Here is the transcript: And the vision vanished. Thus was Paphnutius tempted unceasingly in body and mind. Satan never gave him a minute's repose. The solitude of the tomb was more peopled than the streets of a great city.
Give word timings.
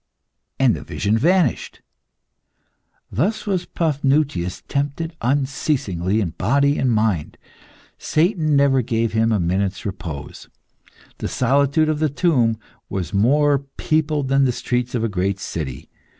And 0.59 0.75
the 0.75 0.83
vision 0.83 1.15
vanished. 1.15 1.83
Thus 3.11 3.45
was 3.45 3.67
Paphnutius 3.67 4.63
tempted 4.67 5.15
unceasingly 5.21 6.19
in 6.19 6.31
body 6.31 6.79
and 6.79 6.91
mind. 6.91 7.37
Satan 7.99 8.55
never 8.55 8.81
gave 8.81 9.13
him 9.13 9.31
a 9.31 9.39
minute's 9.39 9.85
repose. 9.85 10.49
The 11.19 11.27
solitude 11.27 11.87
of 11.87 11.99
the 11.99 12.09
tomb 12.09 12.57
was 12.89 13.13
more 13.13 13.59
peopled 13.59 14.27
than 14.29 14.45
the 14.45 14.51
streets 14.51 14.95
of 14.95 15.03
a 15.03 15.07
great 15.07 15.39
city. 15.39 15.87